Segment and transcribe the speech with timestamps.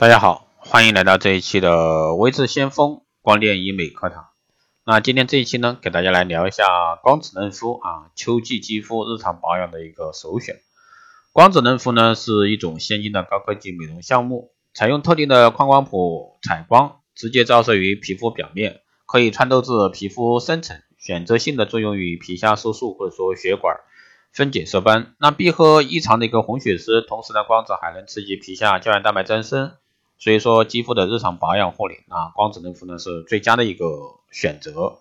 [0.00, 4.28] 大家好，欢迎来到这一期的微智先锋光电医美课堂。
[4.86, 10.56] 那今天这一期呢，给大家来聊一下光子嫩肤啊，秋季肌肤日常保养的一个首选。
[11.32, 23.76] 光子嫩肤呢是一种先进的高科技美容项目，采用特定的矿光谱采光，直接照射于皮肤表面，可以穿透至皮肤深层，选择性的作用于皮下色素或者说血管
[24.32, 25.14] 分解色斑。
[25.18, 29.72] 那闭合异常的一个红血丝，同时呢光子还能刺激皮下胶原蛋白增生。
[30.20, 35.00] 所以说，肌肤的日常保养护理啊，光子嫩肤呢是最佳的一个选择。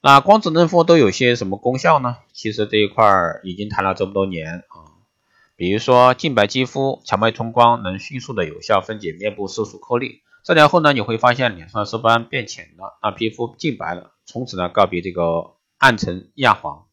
[0.00, 2.16] 那光子嫩肤都有些什么功效呢？
[2.32, 4.88] 其实这一块儿已经谈了这么多年啊。
[5.54, 16.86] 比如说净白肌肤，强脉冲光能迅速的有效分解面部色素颗粒，治疗后呢，你会发现脸上色斑变浅了，啊，皮肤净白了，从此呢告别这个暗沉亚黄。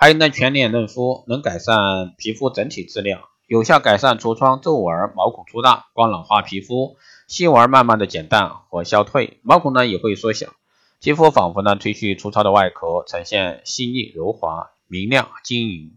[0.00, 3.22] 还有呢，全脸嫩肤能改善皮肤整体质量。
[3.48, 10.52] 有效改善痤疮、皱纹、毛孔粗大、光老化皮肤，细纹慢慢的减淡和消退，毛孔呢也会缩小，
[11.00, 15.96] 肌肤仿佛呢褪去粗糙的外壳，呈现细腻柔滑、明亮晶莹。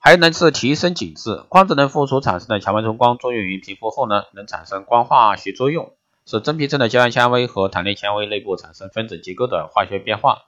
[0.00, 5.92] 还能是提升紧致，光子嫩肤所产生的强脉冲光作用于皮肤后呢，能产生光化学作用，
[6.26, 10.38] 使真皮层的胶原纤维和弹力纤维内部产生分子结构的化学变化，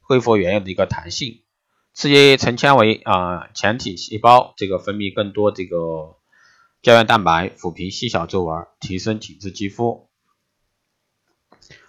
[0.00, 1.42] 恢复原有的一个弹性。
[1.98, 6.14] 刺激成纤维啊前体细胞这个分泌更多这个
[6.80, 10.08] 胶原蛋白，抚平细小皱纹，提升紧致肌肤。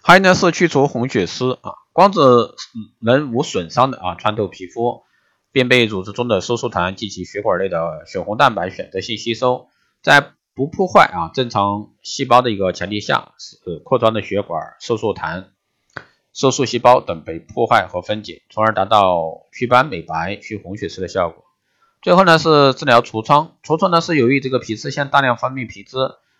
[0.02, 2.56] 还有呢是去除红血丝啊，光子
[2.98, 5.04] 能无损伤的啊穿透皮肤，
[5.52, 9.68] 便被组织中的收缩团及其血管内的血红蛋白选择性吸收，
[10.02, 15.52] 在不破坏啊正常细胞的一个前提下，使扩张的血管收缩团。
[16.40, 21.44] 色素细胞等被破坏和分解，从而达到祛斑美白、去红血丝的效果。
[22.00, 25.98] 最后呢是治疗痤疮，痤疮呢是由于这个皮脂腺大量分泌皮脂，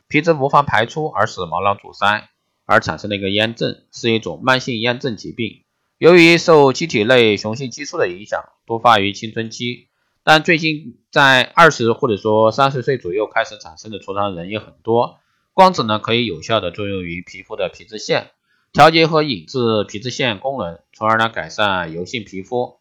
[0.08, 2.30] 皮脂无法排出而使毛囊阻塞
[2.64, 5.64] 而产生的一个炎症，是一种慢性炎症疾病。
[5.98, 9.88] 由于受机体内雄性激素的影响，多发于青春期，
[10.24, 15.18] 但最近在二十或者说三十岁左右开始产生的痤疮人也很多。
[15.52, 18.30] 光子呢可以有效的作用于皮肤的皮脂腺。
[18.72, 22.78] 调节和抑制皮脂腺功能，从而呢改善油性皮肤。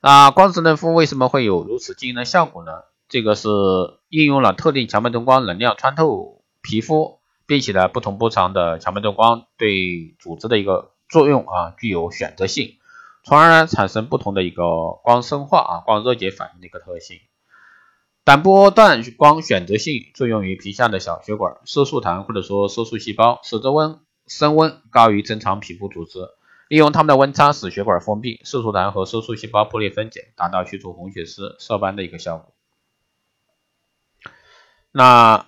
[0.00, 2.70] 那光子嫩肤为什么会有如此惊人的效果呢？
[3.08, 3.48] 这个是
[4.08, 12.74] 应用了特定强脉冲光能量穿透皮肤，并且呢不同波长的强脉冲光对组织的一个作用啊具有选择性，
[13.24, 14.62] 从而呢产生不同的一个
[15.02, 17.18] 光生化啊光热解反应的一个特性。
[18.24, 23.98] 短波段光选择性作用于皮下的小血管、色素团或者说色素细胞，使得温。
[24.28, 26.20] 升温高于正常皮肤组织，
[26.68, 32.54] 利用它们的温差使血管封闭，色素团和色素细胞破裂分解，达到去除红血丝、色斑的一个效果。
[34.92, 35.46] 那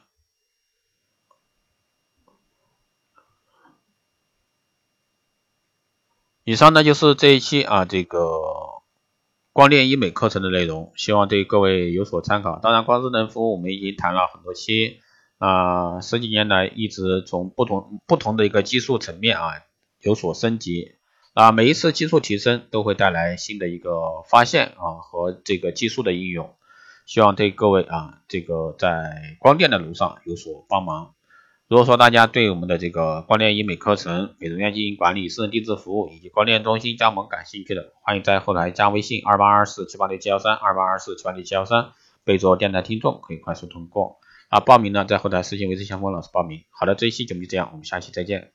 [6.45, 8.19] 以上呢就是这一期啊这个
[9.53, 12.59] 光电医美课程的内容，希望对各位有所参考。
[12.59, 15.01] 当然，光子嫩肤我们已经谈了很多期。
[15.41, 19.55] 啊，十几年来一直从不同不同的一个技术层面啊
[20.03, 20.97] 有所升级，
[21.33, 26.55] 啊，每一次技术提升都会带来新的一个发现啊和这个技术的应用，
[27.07, 31.15] 希望对各位啊这个在光电的路上有所帮忙。
[31.69, 41.93] 如果说大家对我们的这个光电医美课程、美容院经营管理、私人定制服务以及光电中心加盟感兴趣的，欢迎在后台加微信二八二四七八六七幺三二八二四七八六七幺三，
[42.25, 44.19] 备注电台听众，可以快速通过。
[44.51, 46.65] 啊，报名呢，在后台私信维持相关老师报名。
[46.71, 48.53] 好的，这一期节目就这样，我们下期再见。